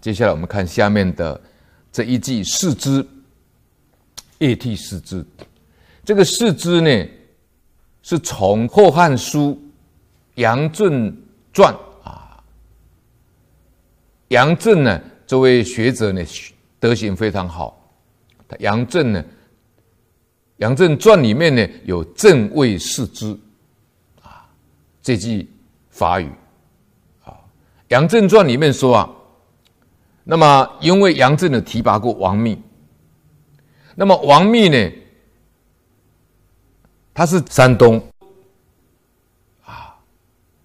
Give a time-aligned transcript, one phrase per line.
[0.00, 1.40] 接下来我们看下面的
[1.90, 3.06] 这一句四肢，
[4.38, 5.24] 夜替四肢。
[6.04, 7.10] 这个四肢呢，
[8.02, 9.60] 是从《后汉书
[10.36, 11.14] 杨震
[11.52, 11.74] 传》
[12.08, 12.42] 啊。
[14.28, 16.22] 杨震呢，这位学者呢，
[16.78, 17.74] 德行非常好。
[18.60, 19.22] 杨震呢，
[20.58, 23.36] 《杨震传》里面呢，有“正位四肢”
[24.22, 24.48] 啊
[25.02, 25.50] 这句
[25.90, 26.30] 法语。
[27.30, 27.36] 《啊
[27.88, 29.10] 杨震传》里面说啊，
[30.30, 32.60] 那么因为杨震呢提拔过王密，
[33.94, 34.92] 那么王密呢，
[37.14, 37.98] 他是山东
[39.64, 39.96] 啊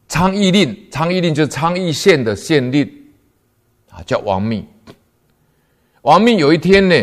[0.10, 2.86] 昌邑令，昌邑令就是昌邑县的县令
[3.90, 4.66] 啊，叫王密。
[6.02, 6.96] 王密有一天呢，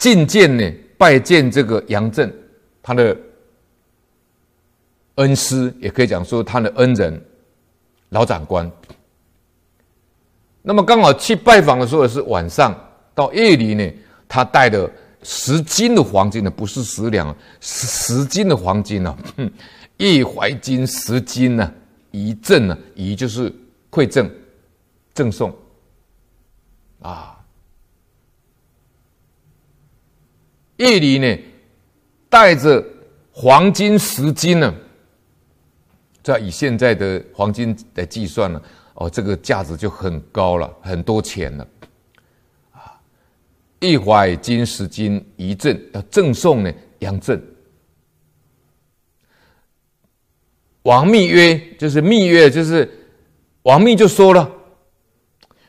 [0.00, 0.68] 觐见呢，
[0.98, 2.36] 拜见这个杨震，
[2.82, 3.16] 他的
[5.14, 7.24] 恩师，也可以讲说他的恩人，
[8.08, 8.68] 老长官。
[10.68, 12.76] 那么刚好去拜访的时候是晚上，
[13.14, 13.88] 到夜里呢，
[14.26, 14.90] 他带的
[15.22, 19.16] 十斤的黄金呢，不是十两，十十斤的黄金呢，
[19.96, 21.72] 一怀金十斤呢，
[22.10, 23.48] 一赠呢，一就是
[23.92, 24.28] 馈赠，
[25.14, 25.54] 赠送，
[27.00, 27.38] 啊，
[30.78, 31.38] 夜里呢，
[32.28, 32.84] 带着
[33.30, 34.74] 黄金十斤呢，
[36.24, 38.60] 这以现在的黄金来计算呢。
[38.96, 41.68] 哦，这个价值就很高了，很多钱了，
[42.72, 42.98] 啊！
[43.78, 47.42] 一怀金十斤遗赠，要赠送呢杨震。
[50.82, 52.90] 王密曰：“就是密曰，就是
[53.64, 54.50] 王密就说了，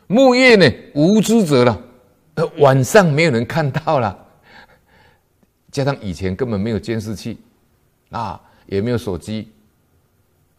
[0.08, 1.84] 木叶呢无知者了，
[2.59, 4.17] 晚上没有人看到了，
[5.69, 7.38] 加上以前根本没有监视器，
[8.09, 9.52] 啊，也没有手机。”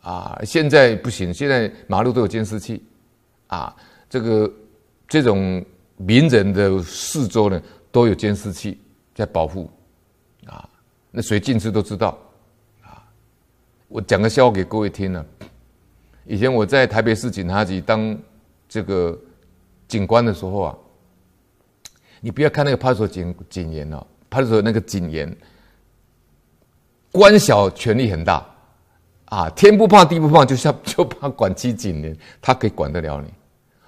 [0.09, 2.83] 啊，现在不行，现在马路都有监视器，
[3.49, 3.77] 啊，
[4.09, 4.51] 这个
[5.07, 5.63] 这种
[5.99, 7.61] 名人的四周呢
[7.93, 8.81] 都有监视器
[9.15, 9.71] 在保护，
[10.47, 10.67] 啊，
[11.11, 12.19] 那谁近视都知道，
[12.83, 13.05] 啊，
[13.89, 15.45] 我讲个笑话给各位听呢、啊。
[16.25, 18.19] 以前我在台北市警察局当
[18.67, 19.19] 这个
[19.89, 20.75] 警官的时候啊，
[22.23, 25.37] 你不要看那个派出所警警员哦，派出所那个警员
[27.13, 28.55] 官小权力很大。
[29.31, 33.33] 啊，天不怕地不怕，就像 就怕管区警员，他可以管得了你。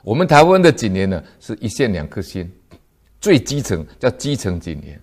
[0.02, 2.50] 我们台湾的警员呢，是一线两颗星，
[3.20, 5.00] 最基层叫基层警员。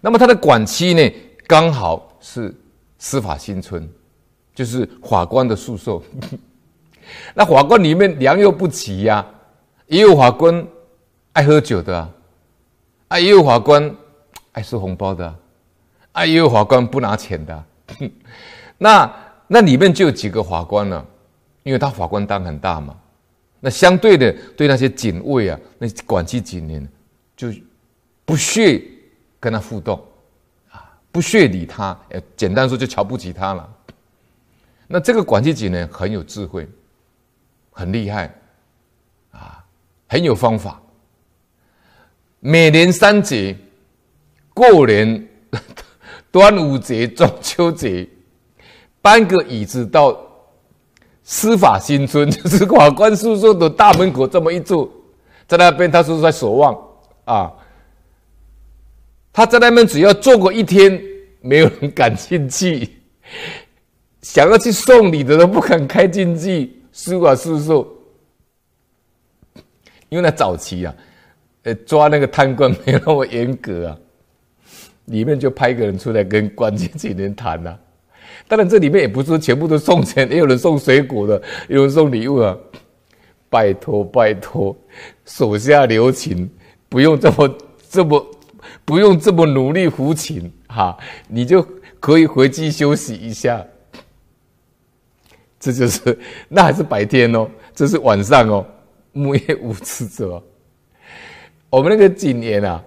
[0.00, 1.12] 那么他的管期呢，
[1.46, 2.54] 刚好是
[2.98, 3.88] 司法新村，
[4.54, 6.00] 就是法官的宿舍。
[7.34, 9.24] 那法官里面良莠不齐呀、
[9.86, 10.64] 也有法官
[11.32, 12.08] 爱喝酒的
[13.08, 13.92] 啊，也有法官
[14.52, 15.34] 爱收红包的
[16.12, 17.66] 啊，也有法官不拿钱的、啊。
[18.78, 19.14] 那
[19.46, 21.04] 那里面就有几个法官了？
[21.64, 22.96] 因为他法官当很大嘛，
[23.60, 26.88] 那相对的对那些警卫啊，那管区警员
[27.36, 27.52] 就
[28.24, 28.82] 不屑
[29.38, 30.02] 跟他互动
[30.70, 31.98] 啊，不屑理他，
[32.36, 33.68] 简单说就瞧不起他了。
[34.86, 36.66] 那这个管区警员很有智慧，
[37.70, 38.34] 很厉害
[39.32, 39.62] 啊，
[40.06, 40.80] 很有方法。
[42.40, 43.54] 每年三节，
[44.54, 45.28] 过年、
[46.32, 48.08] 端午节、中秋节。
[49.00, 50.18] 搬个椅子到
[51.22, 54.90] 司法新村， 就是法官宿舍的大门口，这么一坐，
[55.46, 56.76] 在那边他说在守望
[57.24, 57.52] 啊。
[59.32, 61.00] 他在那边只要坐过一天，
[61.40, 62.88] 没有人敢进去，
[64.20, 67.86] 想要去送礼的都不敢开进去司法宿舍，
[70.08, 70.92] 因为那早期啊，
[71.62, 73.98] 呃，抓那个贪官没有那么严格啊，
[75.04, 77.78] 里面就派一个人出来跟关键几人谈呐。
[78.46, 82.56] 当然，这里面也不是全部都送钱，也有人送水果的， 有人送礼物啊。
[83.50, 84.76] 拜托，拜托，
[85.24, 86.50] 手下留情，
[86.88, 87.58] 不用这么
[87.90, 88.26] 这么，
[88.84, 90.96] 不用这么努力服勤哈，
[91.28, 91.66] 你就
[91.98, 93.64] 可以回去休息一下。
[95.58, 96.18] 这就是
[96.48, 98.66] 那还是白天哦，这是晚上哦，
[99.12, 100.42] 暮夜无知者。
[101.70, 102.84] 我们那个警员啊。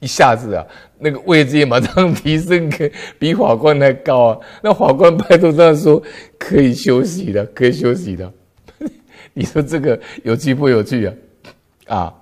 [0.00, 0.64] 一下子啊，
[0.98, 4.38] 那个位置也马上提升，可比法官还高啊！
[4.62, 6.00] 那法官拜托他说
[6.38, 8.32] 可以休息的，可以休息的。
[9.34, 11.14] 你说这个有趣不有趣啊？
[11.86, 12.14] 啊，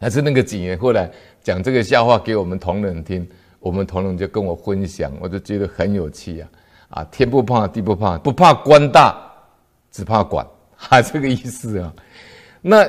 [0.00, 1.08] 还是那个警员后来
[1.40, 3.24] 讲这个笑话给我们同仁听，
[3.60, 6.48] 我们同仁就跟我分享，我就觉得很有趣啊！
[6.88, 9.16] 啊，天不怕地不怕，不怕官大，
[9.92, 10.44] 只怕管，
[10.74, 11.94] 哈， 这个意思啊。
[12.60, 12.84] 那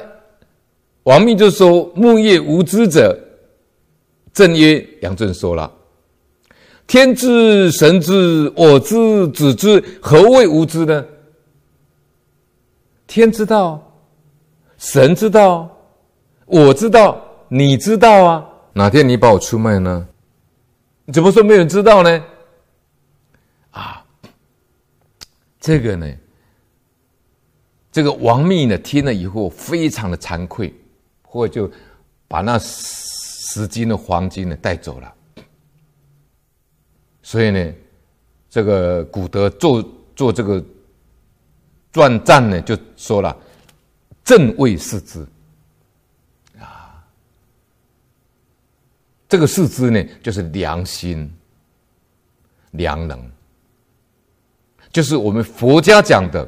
[1.03, 3.21] 王密就说：暮夜无知者。
[4.35, 5.71] 震曰：“杨震说了，
[6.85, 11.05] 天知神知，我知子知，何谓无知呢？
[13.07, 13.81] 天知道，
[14.77, 15.73] 神知道，
[16.45, 18.45] 我知道，你知道啊。
[18.73, 20.05] 哪天你把我出卖呢？
[21.05, 22.25] 你怎么说没有人知道呢？
[23.71, 24.03] 啊，
[25.61, 26.13] 这个呢，
[27.89, 30.73] 这个王密呢听了以后非常的惭愧，
[31.21, 31.71] 或者就
[32.27, 32.59] 把那
[33.45, 35.13] 十斤的黄金呢带走了。
[37.21, 37.74] 所以呢，
[38.50, 39.83] 这个古德做
[40.15, 40.63] 做这个
[41.92, 43.36] 传赞呢，就说了
[44.24, 45.25] ：“正位视之
[46.59, 47.03] 啊，
[49.27, 51.33] 这个视之呢，就是良心、
[52.71, 53.19] 良能，
[54.92, 56.47] 就是我们佛家讲的，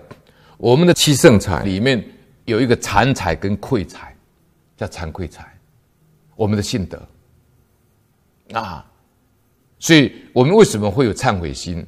[0.58, 2.08] 我们的七圣财里面
[2.46, 4.16] 有一个惭财跟愧财，
[4.76, 5.57] 叫惭愧财，
[6.38, 7.06] 我们的信德
[8.54, 8.86] 啊。”
[9.80, 11.86] 所以我们为什么会有忏悔心？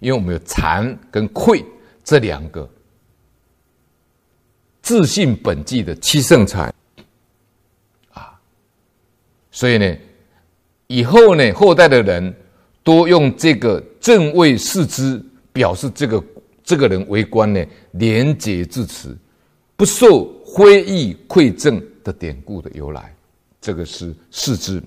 [0.00, 1.64] 因为我们有惭跟愧
[2.02, 2.68] 这两个
[4.82, 6.74] 自信本具的七圣财
[8.10, 8.38] 啊。
[9.50, 9.96] 所以呢，
[10.88, 12.34] 以后呢，后代的人
[12.82, 16.22] 多用这个正位四之，表示这个
[16.62, 19.16] 这个人为官呢，廉洁自持，
[19.76, 23.14] 不受非义馈赠的典故的由来。
[23.60, 24.82] 这个是四字。